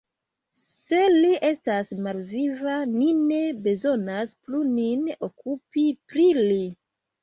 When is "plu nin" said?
4.43-5.09